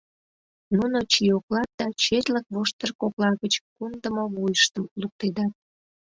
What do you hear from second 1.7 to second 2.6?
да четлык